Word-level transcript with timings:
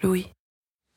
Louis. 0.00 0.32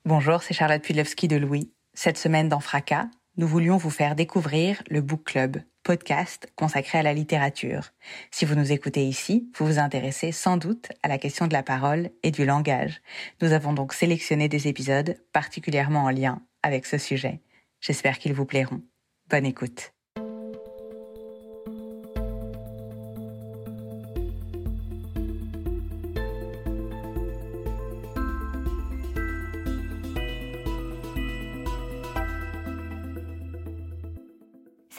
Bonjour, 0.06 0.44
c'est 0.44 0.54
Charlotte 0.54 0.84
Pudlewski 0.84 1.28
de 1.28 1.36
Louis. 1.36 1.74
Cette 1.96 2.20
semaine 2.20 2.50
dans 2.50 2.60
Fracas, 2.60 3.08
nous 3.36 3.48
voulions 3.48 3.78
vous 3.78 3.90
faire 3.90 4.16
découvrir 4.16 4.84
le 4.92 5.02
Book 5.02 5.24
Club, 5.24 5.58
podcast 5.82 6.52
consacré 6.56 7.00
à 7.00 7.04
la 7.04 7.16
littérature. 7.16 7.90
Si 8.30 8.46
vous 8.46 8.54
nous 8.54 8.72
écoutez 8.72 9.04
ici, 9.08 9.50
vous 9.58 9.66
vous 9.66 9.80
intéressez 9.80 10.32
sans 10.32 10.58
doute 10.58 10.90
à 11.02 11.08
la 11.08 11.18
question 11.18 11.48
de 11.48 11.54
la 11.54 11.64
parole 11.64 12.12
et 12.22 12.30
du 12.30 12.46
langage. 12.46 13.02
Nous 13.42 13.54
avons 13.54 13.74
donc 13.74 13.94
sélectionné 13.94 14.48
des 14.48 14.68
épisodes 14.68 15.18
particulièrement 15.34 16.04
en 16.04 16.12
lien 16.12 16.44
avec 16.62 16.86
ce 16.86 17.00
sujet. 17.00 17.42
J'espère 17.80 18.20
qu'ils 18.20 18.36
vous 18.36 18.46
plairont. 18.46 18.84
Bonne 19.32 19.48
écoute. 19.48 19.94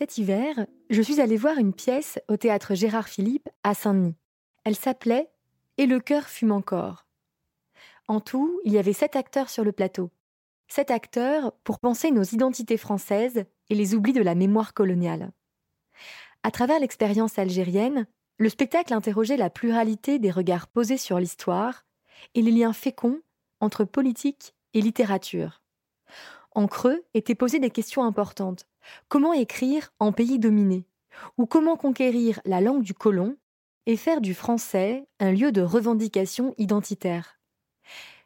Cet 0.03 0.19
hiver, 0.19 0.67
je 0.91 1.01
suis 1.01 1.21
allée 1.21 1.37
voir 1.37 1.59
une 1.59 1.73
pièce 1.73 2.19
au 2.27 2.37
théâtre 2.37 2.75
Gérard 2.75 3.07
Philippe 3.07 3.49
à 3.63 3.73
Saint-Denis. 3.73 4.17
Elle 4.65 4.75
s'appelait 4.75 5.31
Et 5.79 5.87
le 5.87 6.01
cœur 6.01 6.25
fume 6.25 6.51
encore. 6.51 7.07
En 8.09 8.19
tout, 8.19 8.61
il 8.65 8.73
y 8.73 8.79
avait 8.79 8.95
sept 8.95 9.15
acteurs 9.15 9.49
sur 9.49 9.63
le 9.63 9.71
plateau. 9.71 10.11
Sept 10.67 10.91
acteurs 10.91 11.53
pour 11.63 11.79
penser 11.79 12.11
nos 12.11 12.25
identités 12.25 12.79
françaises 12.79 13.45
et 13.71 13.77
les 13.77 13.95
oublis 13.95 14.13
de 14.13 14.23
la 14.23 14.35
mémoire 14.35 14.75
coloniale. 14.75 15.31
À 16.43 16.51
travers 16.51 16.81
l'expérience 16.81 17.39
algérienne, 17.39 18.09
le 18.39 18.49
spectacle 18.49 18.95
interrogeait 18.95 19.37
la 19.37 19.51
pluralité 19.51 20.19
des 20.19 20.33
regards 20.33 20.67
posés 20.67 20.99
sur 20.99 21.21
l'histoire 21.21 21.85
et 22.35 22.43
les 22.43 22.51
liens 22.51 22.73
féconds 22.73 23.21
entre 23.61 23.85
politique 23.85 24.57
et 24.75 24.81
littérature. 24.81 25.62
En 26.55 26.67
creux 26.67 27.03
étaient 27.15 27.35
posées 27.35 27.61
des 27.61 27.71
questions 27.71 28.05
importantes. 28.05 28.67
Comment 29.09 29.33
écrire 29.33 29.93
en 29.99 30.13
pays 30.13 30.39
dominé? 30.39 30.85
Ou 31.39 31.47
comment 31.47 31.77
conquérir 31.77 32.41
la 32.45 32.61
langue 32.61 32.83
du 32.83 32.95
colon 32.95 33.37
et 33.87 33.97
faire 33.97 34.21
du 34.21 34.35
français 34.35 35.07
un 35.19 35.33
lieu 35.33 35.53
de 35.53 35.63
revendication 35.63 36.55
identitaire? 36.59 37.39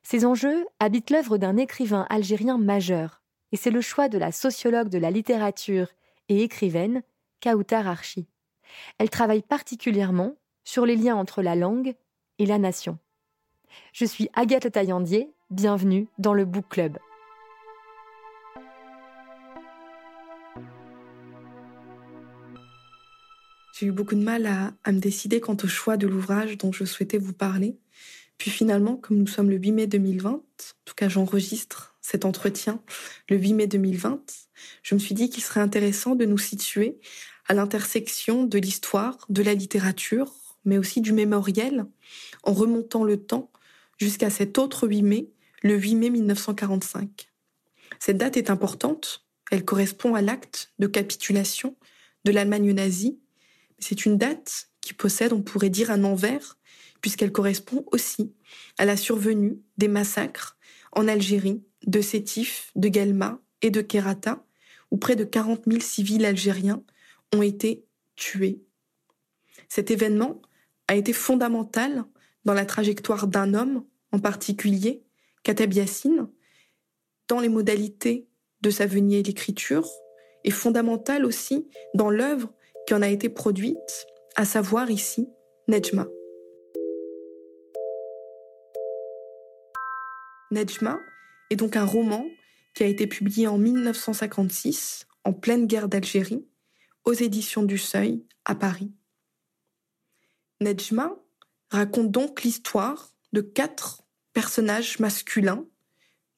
Ces 0.03 0.25
enjeux 0.25 0.67
habitent 0.79 1.11
l'œuvre 1.11 1.39
d'un 1.39 1.57
écrivain 1.57 2.07
algérien 2.11 2.59
majeur, 2.59 3.23
et 3.53 3.57
c'est 3.57 3.71
le 3.71 3.81
choix 3.81 4.09
de 4.09 4.19
la 4.19 4.33
sociologue 4.33 4.89
de 4.89 4.99
la 4.99 5.11
littérature 5.11 5.89
et 6.29 6.43
écrivaine, 6.43 7.03
Kautar 7.43 7.87
Archi. 7.87 8.29
Elle 8.99 9.11
travaille 9.11 9.43
particulièrement 9.43 10.35
sur 10.65 10.87
les 10.87 10.97
liens 10.97 11.17
entre 11.17 11.43
la 11.43 11.55
langue 11.55 11.95
et 12.39 12.47
la 12.47 12.59
nation. 12.59 12.99
Je 13.93 14.05
suis 14.05 14.29
Agathe 14.35 14.71
Taillandier, 14.71 15.33
bienvenue 15.51 16.09
dans 16.19 16.35
le 16.35 16.45
Book 16.45 16.67
Club. 16.69 16.99
J'ai 23.79 23.87
eu 23.87 23.93
beaucoup 23.93 24.15
de 24.15 24.23
mal 24.23 24.47
à, 24.47 24.93
me 24.93 25.01
décider 25.01 25.39
quant 25.39 25.57
au 25.63 25.67
choix 25.67 25.99
de 25.99 26.07
l'ouvrage 26.07 26.57
dont 26.57 26.73
je 26.73 26.87
souhaitais 26.87 27.19
vous 27.19 27.35
parler. 27.35 27.77
Puis 28.39 28.51
finalement, 28.51 28.97
comme 28.97 29.19
nous 29.19 29.27
sommes 29.27 29.51
le 29.51 29.57
8 29.57 29.73
mai 29.73 29.87
2020, 29.87 30.31
en 30.31 30.43
tout 30.87 30.95
cas 30.95 31.11
j'enregistre 31.11 31.95
cet 32.01 32.25
entretien 32.25 32.81
le 33.29 33.37
8 33.37 33.53
mai 33.53 33.67
2020, 33.67 34.49
je 34.83 34.95
me 34.95 34.99
suis 34.99 35.15
dit 35.15 35.29
qu'il 35.29 35.43
serait 35.43 35.61
intéressant 35.61 36.15
de 36.15 36.25
nous 36.25 36.39
situer 36.39 36.99
à 37.49 37.53
l'intersection 37.53 38.45
de 38.45 38.59
l'histoire, 38.59 39.19
de 39.29 39.43
la 39.43 39.53
littérature, 39.53 40.33
mais 40.65 40.79
aussi 40.79 41.03
du 41.03 41.13
mémoriel, 41.13 41.85
en 42.45 42.55
remontant 42.55 43.05
le 43.05 43.19
temps 43.19 43.51
jusqu'à 43.99 44.31
cet 44.31 44.57
autre 44.57 44.89
8 44.89 45.03
mai, 45.03 45.31
le 45.63 45.77
8 45.77 45.97
mai 45.97 46.09
1945. 46.09 47.31
Cette 47.99 48.17
date 48.17 48.39
est 48.39 48.49
importante, 48.49 49.27
elle 49.51 49.67
correspond 49.67 50.15
à 50.15 50.23
l'acte 50.23 50.73
de 50.79 50.87
capitulation 50.87 51.77
de 52.25 52.33
l'Allemagne 52.33 52.73
nazie 52.73 53.19
c'est 53.79 54.07
une 54.07 54.19
date 54.19 54.71
qui 54.81 54.95
possède, 54.95 55.33
on 55.33 55.43
pourrait 55.43 55.71
dire, 55.71 55.91
un 55.91 56.05
envers, 56.05 56.59
puisqu'elle 57.01 57.33
correspond 57.33 57.85
aussi 57.93 58.35
à 58.79 58.85
la 58.85 58.97
survenue 58.97 59.61
des 59.77 59.89
massacres 59.89 60.57
en 60.93 61.09
Algérie 61.09 61.63
de 61.87 62.01
Sétif, 62.01 62.71
de 62.75 62.89
Guelma 62.89 63.41
et 63.63 63.71
de 63.71 63.81
Kerata, 63.81 64.45
où 64.91 64.97
près 64.97 65.17
de 65.17 65.25
40 65.25 65.65
000 65.67 65.81
civils 65.81 66.25
algériens 66.25 66.83
ont 67.35 67.43
été 67.43 67.85
tués. 68.15 68.63
Cet 69.69 69.91
événement 69.91 70.41
a 70.89 70.95
été 70.95 71.13
fondamental 71.13 72.05
dans 72.45 72.55
la 72.55 72.65
trajectoire 72.65 73.27
d'un 73.27 73.55
homme 73.55 73.85
en 74.13 74.21
particulier, 74.21 75.05
Katab 75.43 75.73
Yassine, 75.73 76.29
dans 77.29 77.41
les 77.41 77.49
modalités 77.49 78.29
de 78.61 78.71
sa 78.71 78.87
venue 78.87 79.17
et 79.17 79.23
l'écriture, 79.23 79.89
et 80.45 80.51
fondamental 80.51 81.25
aussi 81.25 81.69
dans 81.95 82.09
l'œuvre 82.09 82.53
qui 82.87 82.95
en 82.95 83.03
a 83.03 83.09
été 83.09 83.29
produite, 83.29 84.07
à 84.37 84.45
savoir 84.45 84.91
ici 84.91 85.29
Nejma. 85.69 86.07
Nejma 90.53 91.01
est 91.51 91.57
donc 91.57 91.77
un 91.77 91.85
roman 91.85 92.25
qui 92.75 92.85
a 92.85 92.87
été 92.87 93.07
publié 93.07 93.49
en 93.49 93.59
1956, 93.59 95.07
en 95.25 95.33
pleine 95.33 95.67
guerre 95.67 95.89
d'Algérie, 95.89 96.47
aux 97.05 97.13
éditions 97.13 97.65
du 97.65 97.79
Seuil, 97.79 98.25
à 98.45 98.55
Paris. 98.55 98.93
Nejma 100.61 101.13
raconte 101.71 102.11
donc 102.11 102.43
l'histoire 102.43 103.15
de 103.33 103.41
quatre 103.41 104.03
personnages 104.33 105.01
masculins, 105.01 105.67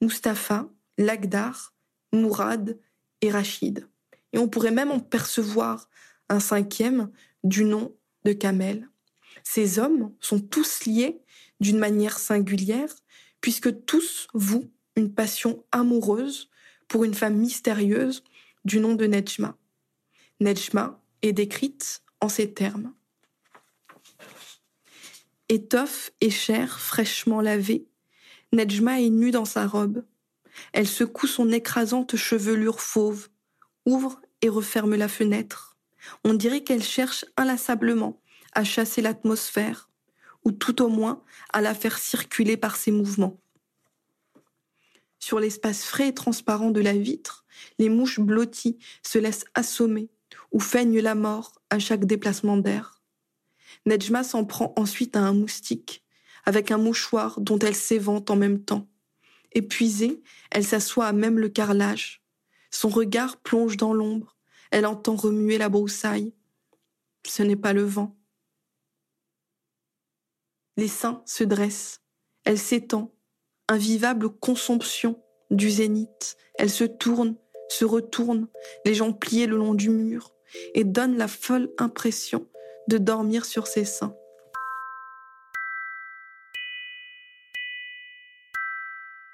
Mustapha, 0.01 0.69
Lagdar, 0.97 1.75
Mourad 2.11 2.79
et 3.21 3.29
Rachid. 3.29 3.87
Et 4.33 4.39
on 4.39 4.47
pourrait 4.47 4.71
même 4.71 4.91
en 4.91 4.99
percevoir 4.99 5.89
un 6.29 6.39
cinquième 6.39 7.11
du 7.43 7.63
nom 7.63 7.93
de 8.25 8.33
Kamel. 8.33 8.87
Ces 9.43 9.79
hommes 9.79 10.13
sont 10.19 10.39
tous 10.39 10.85
liés 10.85 11.21
d'une 11.59 11.79
manière 11.79 12.19
singulière, 12.19 12.93
puisque 13.41 13.85
tous 13.85 14.27
vouent 14.33 14.71
une 14.95 15.13
passion 15.13 15.63
amoureuse 15.71 16.49
pour 16.87 17.03
une 17.03 17.13
femme 17.13 17.37
mystérieuse 17.37 18.23
du 18.65 18.79
nom 18.79 18.95
de 18.95 19.05
Nejma. 19.05 19.57
Nejma 20.39 21.01
est 21.21 21.33
décrite 21.33 22.03
en 22.21 22.29
ces 22.29 22.53
termes. 22.53 22.93
Étoffe 25.47 26.11
et 26.21 26.29
chair 26.29 26.79
fraîchement 26.79 27.41
lavée, 27.41 27.87
Nejma 28.51 29.01
est 29.01 29.09
nue 29.09 29.31
dans 29.31 29.45
sa 29.45 29.67
robe. 29.67 30.03
Elle 30.73 30.87
secoue 30.87 31.27
son 31.27 31.51
écrasante 31.51 32.15
chevelure 32.15 32.81
fauve, 32.81 33.29
ouvre 33.85 34.21
et 34.41 34.49
referme 34.49 34.95
la 34.95 35.07
fenêtre. 35.07 35.68
On 36.23 36.33
dirait 36.33 36.63
qu'elle 36.63 36.83
cherche 36.83 37.25
inlassablement 37.37 38.21
à 38.53 38.63
chasser 38.63 39.01
l'atmosphère, 39.01 39.89
ou 40.43 40.51
tout 40.51 40.81
au 40.81 40.89
moins 40.89 41.23
à 41.53 41.61
la 41.61 41.73
faire 41.73 41.97
circuler 41.97 42.57
par 42.57 42.75
ses 42.75 42.91
mouvements. 42.91 43.39
Sur 45.19 45.39
l'espace 45.39 45.83
frais 45.83 46.09
et 46.09 46.13
transparent 46.13 46.71
de 46.71 46.79
la 46.79 46.93
vitre, 46.93 47.45
les 47.77 47.89
mouches 47.89 48.19
blotties 48.19 48.79
se 49.03 49.19
laissent 49.19 49.45
assommer 49.53 50.09
ou 50.51 50.59
feignent 50.59 51.01
la 51.01 51.15
mort 51.15 51.61
à 51.69 51.77
chaque 51.77 52.05
déplacement 52.05 52.57
d'air. 52.57 53.01
Nejma 53.85 54.23
s'en 54.23 54.45
prend 54.45 54.73
ensuite 54.77 55.15
à 55.15 55.19
un 55.19 55.33
moustique, 55.33 56.03
avec 56.45 56.71
un 56.71 56.77
mouchoir 56.77 57.41
dont 57.41 57.59
elle 57.59 57.75
s'évente 57.75 58.31
en 58.31 58.35
même 58.35 58.63
temps. 58.63 58.87
Épuisée, 59.51 60.21
elle 60.51 60.63
s'assoit 60.63 61.07
à 61.07 61.13
même 61.13 61.37
le 61.37 61.49
carrelage. 61.49 62.23
Son 62.71 62.89
regard 62.89 63.37
plonge 63.37 63.77
dans 63.77 63.93
l'ombre, 63.93 64.37
elle 64.71 64.85
entend 64.85 65.15
remuer 65.15 65.57
la 65.57 65.69
broussaille. 65.69 66.33
Ce 67.27 67.43
n'est 67.43 67.55
pas 67.55 67.73
le 67.73 67.83
vent. 67.83 68.15
Les 70.77 70.87
seins 70.87 71.21
se 71.25 71.43
dressent. 71.43 72.01
Elle 72.45 72.57
s'étend. 72.57 73.13
Invivable 73.67 74.29
consomption 74.29 75.21
du 75.51 75.69
zénith. 75.69 76.37
Elle 76.57 76.69
se 76.69 76.83
tourne, 76.83 77.35
se 77.69 77.85
retourne, 77.85 78.47
les 78.85 78.93
jambes 78.93 79.19
pliées 79.19 79.47
le 79.47 79.57
long 79.57 79.73
du 79.73 79.89
mur, 79.89 80.33
et 80.73 80.83
donne 80.83 81.17
la 81.17 81.27
folle 81.27 81.71
impression 81.77 82.47
de 82.87 82.97
dormir 82.97 83.45
sur 83.45 83.67
ses 83.67 83.85
seins. 83.85 84.15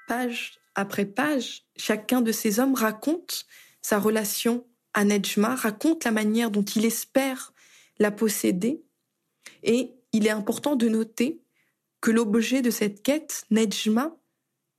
Page 0.08 0.60
après 0.74 1.06
page, 1.06 1.64
chacun 1.76 2.20
de 2.20 2.32
ces 2.32 2.60
hommes 2.60 2.74
raconte 2.74 3.46
sa 3.80 3.98
relation 3.98 4.66
à 4.96 5.04
Nejma, 5.04 5.54
raconte 5.54 6.04
la 6.04 6.10
manière 6.10 6.50
dont 6.50 6.64
il 6.64 6.86
espère 6.86 7.52
la 7.98 8.10
posséder. 8.10 8.82
Et 9.62 9.92
il 10.12 10.26
est 10.26 10.30
important 10.30 10.74
de 10.74 10.88
noter 10.88 11.42
que 12.00 12.10
l'objet 12.10 12.62
de 12.62 12.70
cette 12.70 13.02
quête, 13.02 13.44
Nejma, 13.50 14.16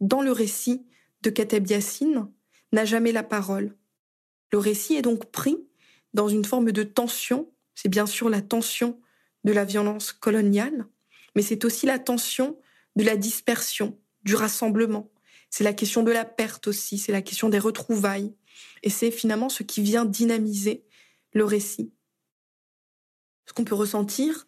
dans 0.01 0.21
le 0.21 0.31
récit 0.31 0.85
de 1.21 1.29
Kateb 1.29 1.67
Yassine, 1.67 2.27
n'a 2.71 2.83
jamais 2.83 3.11
la 3.11 3.23
parole. 3.23 3.75
Le 4.51 4.57
récit 4.57 4.95
est 4.95 5.03
donc 5.03 5.25
pris 5.25 5.57
dans 6.15 6.27
une 6.27 6.45
forme 6.45 6.71
de 6.71 6.83
tension. 6.83 7.51
C'est 7.75 7.89
bien 7.89 8.07
sûr 8.07 8.27
la 8.27 8.41
tension 8.41 8.99
de 9.43 9.51
la 9.51 9.65
violence 9.65 10.13
coloniale, 10.13 10.87
mais 11.35 11.43
c'est 11.43 11.63
aussi 11.63 11.85
la 11.85 11.99
tension 11.99 12.57
de 12.95 13.03
la 13.03 13.17
dispersion, 13.17 13.99
du 14.23 14.33
rassemblement. 14.33 15.11
C'est 15.51 15.63
la 15.63 15.73
question 15.73 16.01
de 16.01 16.11
la 16.11 16.25
perte 16.25 16.67
aussi, 16.67 16.97
c'est 16.97 17.11
la 17.11 17.21
question 17.21 17.49
des 17.49 17.59
retrouvailles. 17.59 18.33
Et 18.83 18.89
c'est 18.89 19.11
finalement 19.11 19.49
ce 19.49 19.63
qui 19.63 19.81
vient 19.81 20.05
dynamiser 20.05 20.85
le 21.33 21.45
récit. 21.45 21.91
Ce 23.45 23.53
qu'on 23.53 23.63
peut 23.63 23.75
ressentir 23.75 24.47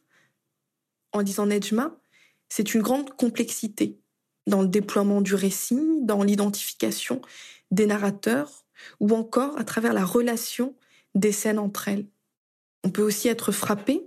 en 1.12 1.24
disant 1.24 1.46
Nejma, 1.46 2.00
c'est 2.50 2.74
une 2.74 2.82
grande 2.82 3.16
complexité 3.16 4.00
dans 4.48 4.62
le 4.62 4.68
déploiement 4.68 5.22
du 5.22 5.36
récit, 5.36 5.80
dans 6.02 6.24
l'identification 6.24 7.22
des 7.72 7.86
narrateurs, 7.86 8.66
ou 9.00 9.14
encore 9.16 9.58
à 9.60 9.64
travers 9.64 9.94
la 9.94 10.06
relation 10.06 10.76
des 11.16 11.32
scènes 11.32 11.60
entre 11.60 11.88
elles. 11.88 12.08
On 12.84 12.90
peut 12.90 13.04
aussi 13.04 13.28
être 13.28 13.52
frappé, 13.52 14.02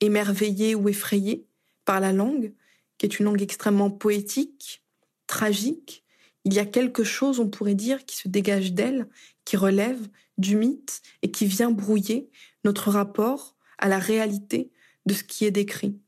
émerveillé 0.00 0.74
ou 0.74 0.88
effrayé 0.88 1.46
par 1.84 2.00
la 2.00 2.12
langue, 2.12 2.52
qui 2.98 3.06
est 3.06 3.18
une 3.18 3.26
langue 3.26 3.42
extrêmement 3.42 3.90
poétique, 3.90 4.84
tragique. 5.26 6.04
Il 6.44 6.54
y 6.54 6.58
a 6.58 6.66
quelque 6.66 7.04
chose, 7.04 7.40
on 7.40 7.48
pourrait 7.48 7.74
dire, 7.74 8.04
qui 8.06 8.16
se 8.16 8.28
dégage 8.28 8.72
d'elle, 8.72 9.08
qui 9.44 9.56
relève 9.56 10.08
du 10.38 10.56
mythe 10.56 11.02
et 11.22 11.30
qui 11.30 11.46
vient 11.46 11.70
brouiller 11.70 12.30
notre 12.64 12.90
rapport 12.90 13.56
à 13.78 13.88
la 13.88 13.98
réalité 13.98 14.70
de 15.06 15.14
ce 15.14 15.24
qui 15.24 15.44
est 15.44 15.50
décrit. 15.50 15.98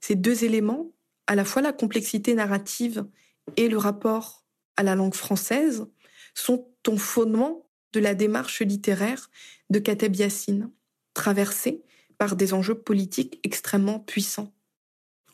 Ces 0.00 0.14
deux 0.14 0.44
éléments, 0.44 0.92
à 1.26 1.34
la 1.34 1.44
fois 1.44 1.62
la 1.62 1.72
complexité 1.72 2.34
narrative 2.34 3.06
et 3.56 3.68
le 3.68 3.78
rapport 3.78 4.44
à 4.76 4.82
la 4.82 4.94
langue 4.94 5.14
française, 5.14 5.86
sont 6.34 6.68
au 6.86 6.96
fondement 6.96 7.66
de 7.92 8.00
la 8.00 8.14
démarche 8.14 8.60
littéraire 8.60 9.30
de 9.70 9.78
Kateb 9.78 10.14
Yassine, 10.14 10.70
traversée 11.14 11.82
par 12.18 12.36
des 12.36 12.52
enjeux 12.52 12.78
politiques 12.78 13.40
extrêmement 13.42 14.00
puissants. 14.00 14.52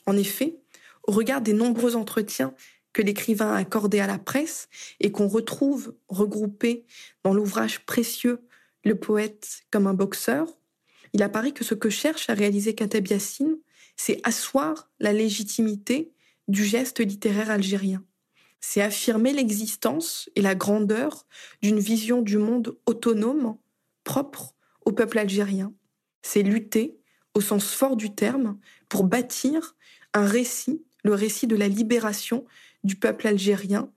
En 0.07 0.17
effet, 0.17 0.59
au 1.07 1.13
regard 1.13 1.41
des 1.41 1.53
nombreux 1.53 1.97
entretiens 1.97 2.55
que 2.93 3.03
l'écrivain 3.03 3.53
a 3.53 3.59
accordés 3.59 4.01
à 4.01 4.07
la 4.07 4.19
presse 4.19 4.69
et 5.01 5.11
qu'on 5.11 5.29
retrouve 5.29 5.95
regroupés 6.09 6.85
dans 7.25 7.35
l'ouvrage 7.35 7.85
précieux 7.87 8.41
Le 8.85 8.99
poète 8.99 9.63
comme 9.71 9.87
un 9.87 9.95
boxeur, 9.95 10.49
il 11.13 11.23
apparaît 11.23 11.53
que 11.53 11.65
ce 11.65 11.75
que 11.75 11.91
cherche 11.91 12.29
à 12.31 12.35
réaliser 12.35 12.75
Kateb 12.75 13.07
Yassine, 13.07 13.57
c'est 13.97 14.21
asseoir 14.25 14.91
la 14.99 15.13
légitimité 15.13 16.13
du 16.49 16.65
geste 16.65 17.01
littéraire 17.01 17.51
algérien 17.51 18.03
c'est 18.63 18.81
affirmer 18.81 19.33
l'existence 19.33 20.31
et 20.37 20.41
la 20.41 20.55
grandeur 20.55 21.27
d'une 21.61 21.81
vision 21.81 22.23
du 22.23 22.39
monde 22.39 22.79
autonome, 22.87 23.59
propre 24.05 24.55
au 24.87 24.93
peuple 24.93 25.19
algérien. 25.19 25.75
C'est 26.23 26.43
lutter, 26.43 26.97
au 27.35 27.41
sens 27.41 27.75
fort 27.75 27.97
du 27.97 28.15
terme, 28.15 28.59
pour 28.89 29.05
bâtir 29.05 29.77
un 30.15 30.25
récit, 30.25 30.85
le 31.03 31.15
récit 31.15 31.49
de 31.49 31.57
la 31.57 31.69
libération 31.69 32.47
du 32.85 32.97
peuple 32.97 33.27
algérien, 33.27 33.91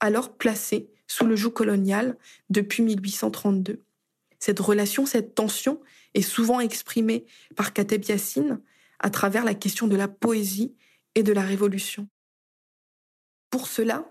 alors 0.00 0.36
placé 0.36 0.90
sous 1.06 1.26
le 1.26 1.36
joug 1.36 1.50
colonial 1.50 2.16
depuis 2.50 2.82
1832. 2.82 3.84
Cette 4.38 4.60
relation, 4.60 5.06
cette 5.06 5.34
tension 5.34 5.80
est 6.14 6.22
souvent 6.22 6.60
exprimée 6.60 7.26
par 7.56 7.72
Kateb 7.72 8.04
Yassine 8.04 8.60
à 8.98 9.10
travers 9.10 9.44
la 9.44 9.54
question 9.54 9.86
de 9.86 9.96
la 9.96 10.08
poésie 10.08 10.74
et 11.14 11.22
de 11.22 11.32
la 11.32 11.42
révolution. 11.42 12.08
Pour 13.50 13.66
cela, 13.68 14.10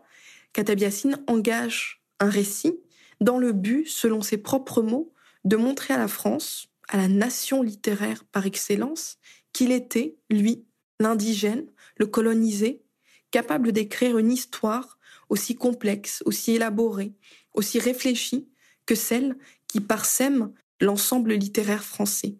Katabiassine 0.54 1.24
engage 1.28 2.04
un 2.20 2.30
récit 2.30 2.80
dans 3.22 3.40
le 3.40 3.54
but, 3.54 3.88
selon 3.88 4.22
ses 4.22 4.38
propres 4.38 4.82
mots, 4.82 5.14
de 5.46 5.56
montrer 5.56 5.94
à 5.94 5.98
la 5.98 6.08
France, 6.08 6.68
à 6.90 6.98
la 6.98 7.08
nation 7.08 7.64
littéraire 7.64 8.24
par 8.26 8.46
excellence, 8.46 9.18
qu'il 9.54 9.72
était, 9.72 10.18
lui, 10.30 10.66
l'indigène, 11.00 11.66
le 11.98 12.06
colonisé, 12.06 12.84
capable 13.32 13.72
d'écrire 13.72 14.18
une 14.18 14.32
histoire 14.32 15.00
aussi 15.30 15.56
complexe, 15.56 16.22
aussi 16.26 16.52
élaborée, 16.52 17.14
aussi 17.54 17.80
réfléchie 17.80 18.50
que 18.86 18.96
celle 18.96 19.38
qui 19.68 19.80
parsème 19.80 20.54
l'ensemble 20.80 21.34
littéraire 21.34 21.84
français. 21.84 22.36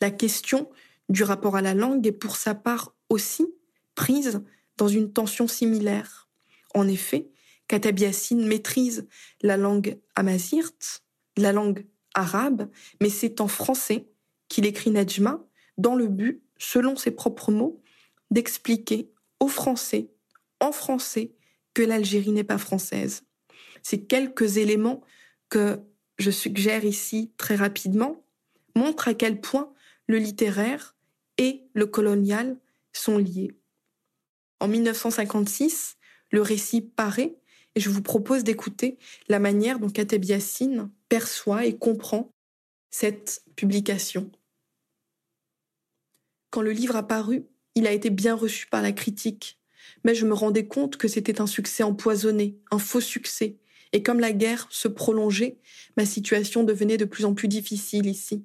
La 0.00 0.10
question 0.10 0.70
du 1.08 1.24
rapport 1.24 1.56
à 1.56 1.62
la 1.62 1.74
langue 1.74 2.06
est 2.06 2.12
pour 2.12 2.36
sa 2.36 2.54
part 2.54 2.94
aussi 3.08 3.46
prise 3.94 4.42
dans 4.76 4.88
une 4.88 5.12
tension 5.12 5.48
similaire. 5.48 6.28
En 6.74 6.88
effet, 6.88 7.30
Katab 7.68 7.98
maîtrise 8.32 9.06
la 9.40 9.56
langue 9.56 9.98
amazirte, 10.14 11.02
la 11.36 11.52
langue 11.52 11.86
arabe, 12.14 12.68
mais 13.00 13.08
c'est 13.08 13.40
en 13.40 13.48
français 13.48 14.08
qu'il 14.48 14.66
écrit 14.66 14.90
Najma 14.90 15.42
dans 15.78 15.94
le 15.94 16.06
but, 16.06 16.42
selon 16.58 16.96
ses 16.96 17.10
propres 17.10 17.50
mots, 17.50 17.80
d'expliquer 18.30 19.10
aux 19.40 19.48
Français, 19.48 20.10
en 20.62 20.72
français, 20.72 21.32
que 21.74 21.82
l'Algérie 21.82 22.30
n'est 22.30 22.44
pas 22.44 22.58
française. 22.58 23.24
Ces 23.82 24.04
quelques 24.04 24.56
éléments 24.56 25.02
que 25.48 25.80
je 26.18 26.30
suggère 26.30 26.84
ici 26.84 27.32
très 27.36 27.56
rapidement 27.56 28.24
montrent 28.76 29.08
à 29.08 29.14
quel 29.14 29.40
point 29.40 29.72
le 30.06 30.18
littéraire 30.18 30.96
et 31.38 31.62
le 31.74 31.86
colonial 31.86 32.56
sont 32.92 33.18
liés. 33.18 33.52
En 34.60 34.68
1956, 34.68 35.96
le 36.30 36.42
récit 36.42 36.80
paraît 36.80 37.34
et 37.74 37.80
je 37.80 37.90
vous 37.90 38.02
propose 38.02 38.44
d'écouter 38.44 38.98
la 39.28 39.38
manière 39.38 39.78
dont 39.78 39.88
Kateb 39.88 40.24
Yassine 40.24 40.90
perçoit 41.08 41.66
et 41.66 41.76
comprend 41.76 42.32
cette 42.90 43.42
publication. 43.56 44.30
Quand 46.50 46.62
le 46.62 46.72
livre 46.72 46.96
a 46.96 47.06
paru, 47.06 47.46
il 47.74 47.86
a 47.86 47.92
été 47.92 48.10
bien 48.10 48.34
reçu 48.34 48.66
par 48.66 48.82
la 48.82 48.92
critique, 48.92 49.58
mais 50.04 50.14
je 50.14 50.26
me 50.26 50.34
rendais 50.34 50.66
compte 50.66 50.96
que 50.96 51.08
c'était 51.08 51.40
un 51.40 51.46
succès 51.46 51.82
empoisonné, 51.82 52.56
un 52.70 52.78
faux 52.78 53.00
succès, 53.00 53.56
et 53.92 54.02
comme 54.02 54.20
la 54.20 54.32
guerre 54.32 54.66
se 54.70 54.88
prolongeait, 54.88 55.58
ma 55.96 56.06
situation 56.06 56.64
devenait 56.64 56.96
de 56.96 57.04
plus 57.04 57.24
en 57.24 57.34
plus 57.34 57.48
difficile 57.48 58.06
ici. 58.06 58.44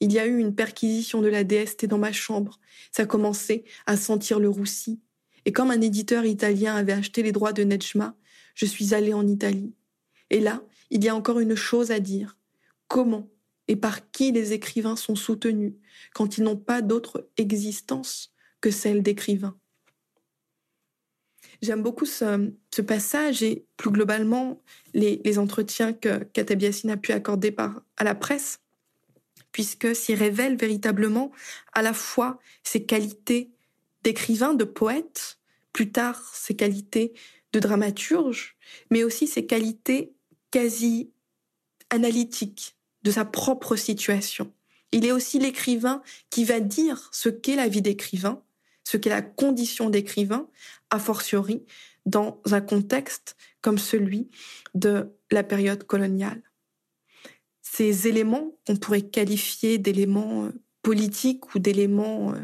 Il 0.00 0.12
y 0.12 0.18
a 0.18 0.26
eu 0.26 0.38
une 0.38 0.54
perquisition 0.54 1.20
de 1.20 1.28
la 1.28 1.44
DST 1.44 1.86
dans 1.86 1.98
ma 1.98 2.12
chambre, 2.12 2.58
ça 2.92 3.04
commençait 3.04 3.64
à 3.86 3.96
sentir 3.96 4.38
le 4.38 4.48
roussi, 4.48 5.00
et 5.44 5.52
comme 5.52 5.70
un 5.70 5.80
éditeur 5.80 6.24
italien 6.24 6.74
avait 6.76 6.92
acheté 6.92 7.22
les 7.22 7.32
droits 7.32 7.52
de 7.52 7.64
Nejma, 7.64 8.14
je 8.54 8.66
suis 8.66 8.94
allée 8.94 9.14
en 9.14 9.26
Italie. 9.26 9.72
Et 10.30 10.40
là, 10.40 10.62
il 10.90 11.04
y 11.04 11.08
a 11.08 11.14
encore 11.14 11.40
une 11.40 11.54
chose 11.54 11.90
à 11.90 12.00
dire. 12.00 12.36
Comment 12.86 13.30
et 13.66 13.76
par 13.76 14.10
qui 14.10 14.32
les 14.32 14.52
écrivains 14.52 14.96
sont 14.96 15.14
soutenus 15.14 15.74
quand 16.14 16.38
ils 16.38 16.44
n'ont 16.44 16.56
pas 16.56 16.82
d'autre 16.82 17.28
existence 17.36 18.32
que 18.60 18.70
celle 18.70 19.02
d'écrivains? 19.02 19.58
J'aime 21.60 21.82
beaucoup 21.82 22.06
ce, 22.06 22.80
passage 22.82 23.42
et 23.42 23.64
plus 23.76 23.90
globalement 23.90 24.62
les, 24.94 25.38
entretiens 25.38 25.92
que 25.92 26.22
Katabiassine 26.24 26.90
a 26.90 26.96
pu 26.96 27.12
accorder 27.12 27.54
à 27.96 28.04
la 28.04 28.14
presse, 28.14 28.60
puisque 29.50 29.94
s'y 29.96 30.14
révèle 30.14 30.56
véritablement 30.56 31.32
à 31.72 31.82
la 31.82 31.92
fois 31.92 32.38
ses 32.62 32.84
qualités 32.84 33.50
d'écrivain, 34.04 34.54
de 34.54 34.64
poète, 34.64 35.38
plus 35.72 35.90
tard 35.90 36.32
ses 36.34 36.54
qualités 36.54 37.12
de 37.52 37.58
dramaturge, 37.58 38.56
mais 38.90 39.02
aussi 39.02 39.26
ses 39.26 39.46
qualités 39.46 40.12
quasi 40.50 41.10
analytiques 41.90 42.76
de 43.02 43.10
sa 43.10 43.24
propre 43.24 43.76
situation. 43.76 44.52
Il 44.92 45.04
est 45.04 45.12
aussi 45.12 45.38
l'écrivain 45.38 46.02
qui 46.30 46.44
va 46.44 46.60
dire 46.60 47.08
ce 47.12 47.28
qu'est 47.28 47.56
la 47.56 47.68
vie 47.68 47.82
d'écrivain, 47.82 48.42
ce 48.88 48.96
qu'est 48.96 49.10
la 49.10 49.20
condition 49.20 49.90
d'écrivain, 49.90 50.48
a 50.88 50.98
fortiori 50.98 51.66
dans 52.06 52.40
un 52.50 52.62
contexte 52.62 53.36
comme 53.60 53.76
celui 53.76 54.30
de 54.74 55.10
la 55.30 55.42
période 55.42 55.84
coloniale. 55.84 56.40
Ces 57.60 58.08
éléments 58.08 58.56
qu'on 58.66 58.76
pourrait 58.76 59.02
qualifier 59.02 59.76
d'éléments 59.76 60.46
euh, 60.46 60.52
politiques 60.80 61.54
ou 61.54 61.58
d'éléments 61.58 62.32
euh, 62.32 62.38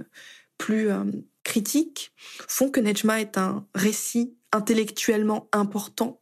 plus 0.59 0.91
euh, 0.91 1.05
critiques 1.45 2.13
font 2.47 2.71
que 2.71 2.81
Nejma 2.81 3.23
est 3.23 3.39
un 3.39 3.67
récit 3.75 4.37
intellectuellement 4.53 5.49
important 5.51 6.21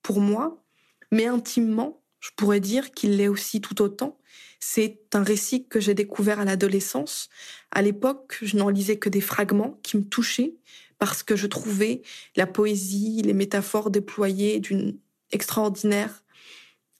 pour 0.00 0.22
moi, 0.22 0.64
mais 1.10 1.26
intimement, 1.26 2.01
je 2.22 2.30
pourrais 2.36 2.60
dire 2.60 2.92
qu'il 2.92 3.16
l'est 3.16 3.28
aussi 3.28 3.60
tout 3.60 3.82
autant. 3.82 4.16
C'est 4.60 5.00
un 5.12 5.24
récit 5.24 5.66
que 5.66 5.80
j'ai 5.80 5.92
découvert 5.92 6.38
à 6.38 6.44
l'adolescence. 6.44 7.28
À 7.72 7.82
l'époque, 7.82 8.38
je 8.40 8.56
n'en 8.56 8.68
lisais 8.68 8.96
que 8.96 9.08
des 9.08 9.20
fragments 9.20 9.80
qui 9.82 9.96
me 9.96 10.04
touchaient 10.04 10.54
parce 11.00 11.24
que 11.24 11.34
je 11.34 11.48
trouvais 11.48 12.02
la 12.36 12.46
poésie, 12.46 13.22
les 13.22 13.32
métaphores 13.32 13.90
déployées 13.90 14.60
d'une 14.60 14.98
extraordinaire 15.32 16.22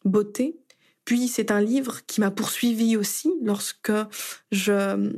beauté. 0.04 0.58
Puis 1.04 1.28
c'est 1.28 1.52
un 1.52 1.60
livre 1.60 2.04
qui 2.06 2.20
m'a 2.20 2.32
poursuivi 2.32 2.96
aussi 2.96 3.32
lorsque 3.42 3.92
je 4.50 5.12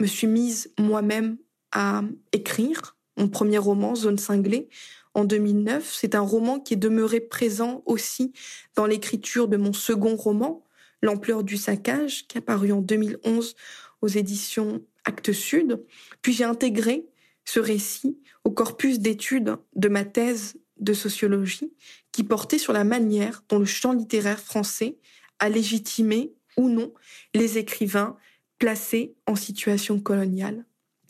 me 0.00 0.06
suis 0.06 0.26
mise 0.26 0.72
moi-même 0.80 1.38
à 1.70 2.02
écrire 2.32 2.96
mon 3.16 3.28
premier 3.28 3.58
roman, 3.58 3.94
Zone 3.94 4.18
cinglée, 4.18 4.68
en 5.14 5.24
2009. 5.24 5.94
C'est 5.94 6.14
un 6.14 6.20
roman 6.20 6.60
qui 6.60 6.74
est 6.74 6.78
demeuré 6.78 7.20
présent 7.20 7.82
aussi 7.86 8.32
dans 8.74 8.86
l'écriture 8.86 9.48
de 9.48 9.56
mon 9.56 9.72
second 9.72 10.16
roman, 10.16 10.64
L'ampleur 11.04 11.42
du 11.42 11.56
saccage, 11.56 12.28
qui 12.28 12.38
a 12.38 12.40
paru 12.40 12.70
en 12.70 12.80
2011 12.80 13.56
aux 14.02 14.08
éditions 14.08 14.82
Actes 15.04 15.32
Sud. 15.32 15.84
Puis 16.22 16.32
j'ai 16.32 16.44
intégré 16.44 17.06
ce 17.44 17.58
récit 17.58 18.20
au 18.44 18.52
corpus 18.52 19.00
d'études 19.00 19.56
de 19.74 19.88
ma 19.88 20.04
thèse 20.04 20.54
de 20.78 20.92
sociologie 20.92 21.72
qui 22.12 22.22
portait 22.22 22.58
sur 22.58 22.72
la 22.72 22.84
manière 22.84 23.42
dont 23.48 23.58
le 23.58 23.64
champ 23.64 23.92
littéraire 23.92 24.38
français 24.38 24.96
a 25.38 25.48
légitimé 25.48 26.34
ou 26.56 26.68
non 26.68 26.92
les 27.34 27.58
écrivains 27.58 28.16
placés 28.58 29.16
en 29.26 29.34
situation 29.34 29.98
coloniale. 29.98 30.64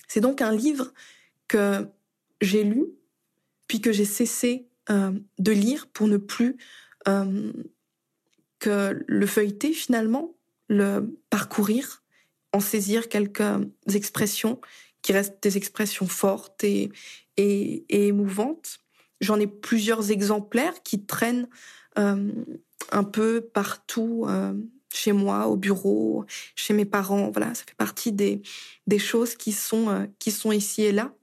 C'est 0.09 0.21
donc 0.21 0.41
un 0.41 0.53
livre 0.53 0.93
que 1.49 1.87
j'ai 2.41 2.65
lu, 2.65 2.87
puis 3.73 3.81
que 3.81 3.91
j'ai 3.91 4.05
cessé 4.05 4.69
euh, 4.91 5.13
de 5.39 5.51
lire 5.51 5.87
pour 5.87 6.07
ne 6.07 6.19
plus 6.19 6.59
euh, 7.09 7.51
que 8.59 9.03
le 9.07 9.27
feuilleter 9.27 9.73
finalement, 9.73 10.35
le 10.69 11.19
parcourir, 11.31 12.03
en 12.53 12.61
saisir 12.61 13.09
quelques 13.09 13.67
expressions 13.95 14.61
qui 15.01 15.15
restent 15.15 15.43
des 15.43 15.57
expressions 15.57 16.07
fortes 16.07 16.63
et, 16.65 16.93
et, 17.39 17.87
émouvantes. 17.89 18.79
J'en 19.23 19.41
ai 19.41 19.47
plusieurs 19.47 20.11
exemplaires 20.11 20.83
qui 20.83 21.07
traînent 21.07 21.49
euh, 21.97 22.31
un 22.91 23.05
peu 23.05 23.41
partout 23.41 24.27
chez 24.93 25.13
moi, 25.13 25.47
au 25.47 25.57
bureau, 25.57 26.27
chez 26.57 26.75
mes 26.75 26.85
parents. 26.85 27.31
Voilà, 27.31 27.55
ça 27.55 27.65
fait 27.65 27.75
partie 27.79 28.13
des, 28.13 28.43
des 28.87 28.99
choses 28.99 29.35
qui 29.35 29.53
sont, 29.53 30.11
qui 30.19 30.31
sont 30.31 30.53
ici 30.53 30.83
et 30.83 30.93
là. 30.93 31.15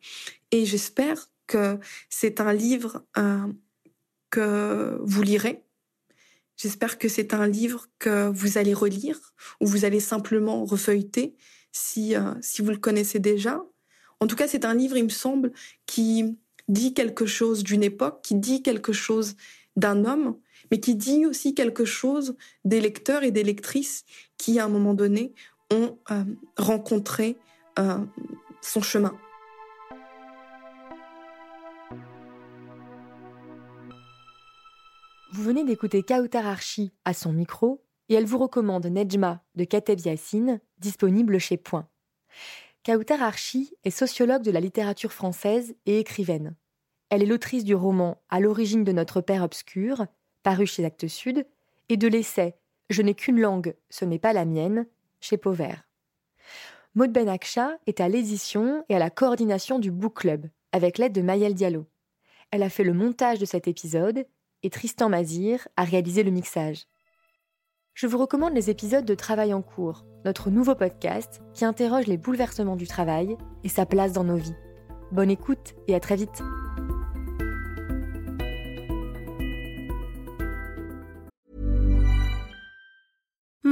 Et 0.49 0.65
j'espère 0.65 1.28
que 1.49 1.79
c'est 2.09 2.39
un 2.39 2.53
livre 2.53 3.03
euh, 3.17 3.47
que 4.29 4.99
vous 5.01 5.23
lirez. 5.23 5.65
J'espère 6.55 6.99
que 6.99 7.09
c'est 7.09 7.33
un 7.33 7.47
livre 7.47 7.87
que 7.97 8.29
vous 8.29 8.57
allez 8.57 8.73
relire 8.73 9.33
ou 9.59 9.65
vous 9.65 9.83
allez 9.83 9.99
simplement 9.99 10.63
refeuilleter 10.63 11.35
si, 11.71 12.15
euh, 12.15 12.33
si 12.41 12.61
vous 12.61 12.69
le 12.69 12.77
connaissez 12.77 13.19
déjà. 13.19 13.65
En 14.19 14.27
tout 14.27 14.35
cas, 14.35 14.47
c'est 14.47 14.63
un 14.63 14.75
livre, 14.75 14.95
il 14.95 15.05
me 15.05 15.09
semble, 15.09 15.51
qui 15.87 16.37
dit 16.67 16.93
quelque 16.93 17.25
chose 17.25 17.63
d'une 17.63 17.83
époque, 17.83 18.21
qui 18.21 18.35
dit 18.35 18.61
quelque 18.61 18.93
chose 18.93 19.35
d'un 19.75 20.05
homme 20.05 20.37
mais 20.71 20.79
qui 20.79 20.93
dit 20.93 21.25
aussi 21.25 21.55
quelque 21.55 21.83
chose 21.83 22.35
des 22.63 22.79
lecteurs 22.79 23.23
et 23.23 23.31
des 23.31 23.43
lectrices 23.43 24.05
qui, 24.37 24.59
à 24.59 24.65
un 24.65 24.69
moment 24.69 24.93
donné, 24.93 25.33
ont 25.71 25.97
euh, 26.11 26.23
rencontré 26.57 27.37
son 28.61 28.81
chemin. 28.81 29.17
Vous 35.39 35.45
venez 35.45 35.63
d'écouter 35.63 36.03
Kautar 36.03 36.45
Archi 36.45 36.91
à 37.05 37.13
son 37.13 37.31
micro 37.31 37.81
et 38.09 38.15
elle 38.15 38.25
vous 38.25 38.39
recommande 38.39 38.85
Nejma 38.87 39.41
de 39.55 39.63
Kateb 39.63 39.97
Yassine, 40.01 40.59
disponible 40.79 41.37
chez 41.37 41.55
Point. 41.55 41.87
Kautar 42.83 43.23
Archi 43.23 43.73
est 43.85 43.89
sociologue 43.89 44.41
de 44.41 44.51
la 44.51 44.59
littérature 44.59 45.13
française 45.13 45.77
et 45.85 45.97
écrivaine. 45.97 46.57
Elle 47.07 47.23
est 47.23 47.25
l'autrice 47.25 47.63
du 47.63 47.73
roman 47.73 48.21
À 48.27 48.41
l'origine 48.41 48.83
de 48.83 48.91
notre 48.91 49.21
père 49.21 49.43
obscur, 49.43 50.07
paru 50.43 50.65
chez 50.65 50.83
Actes 50.83 51.07
Sud, 51.07 51.47
et 51.87 51.95
de 51.95 52.09
l'essai 52.09 52.55
Je 52.89 53.01
n'ai 53.01 53.13
qu'une 53.13 53.39
langue, 53.39 53.77
ce 53.89 54.03
n'est 54.03 54.19
pas 54.19 54.33
la 54.33 54.43
mienne, 54.43 54.87
chez 55.21 55.37
Pauvert. 55.37 55.87
Maud 56.95 57.13
Ben 57.13 57.29
Aksha 57.29 57.77
est 57.87 58.01
à 58.01 58.09
l'édition 58.09 58.83
et 58.89 58.95
à 58.97 58.99
la 58.99 59.09
coordination 59.09 59.79
du 59.79 59.89
Book 59.89 60.19
Club, 60.19 60.49
avec 60.73 60.97
l'aide 60.97 61.13
de 61.13 61.21
Mayel 61.21 61.53
Diallo. 61.53 61.85
Elle 62.51 62.63
a 62.63 62.69
fait 62.69 62.83
le 62.83 62.93
montage 62.93 63.39
de 63.39 63.45
cet 63.45 63.69
épisode 63.69 64.25
et 64.63 64.69
Tristan 64.69 65.09
Mazir 65.09 65.67
a 65.77 65.83
réalisé 65.83 66.23
le 66.23 66.31
mixage. 66.31 66.85
Je 67.93 68.07
vous 68.07 68.17
recommande 68.17 68.53
les 68.53 68.69
épisodes 68.69 69.05
de 69.05 69.15
Travail 69.15 69.53
en 69.53 69.61
cours, 69.61 70.05
notre 70.25 70.49
nouveau 70.49 70.75
podcast 70.75 71.41
qui 71.53 71.65
interroge 71.65 72.07
les 72.07 72.17
bouleversements 72.17 72.75
du 72.75 72.87
travail 72.87 73.35
et 73.63 73.69
sa 73.69 73.85
place 73.85 74.13
dans 74.13 74.23
nos 74.23 74.37
vies. 74.37 74.55
Bonne 75.11 75.31
écoute 75.31 75.73
et 75.87 75.95
à 75.95 75.99
très 75.99 76.15
vite. 76.15 76.41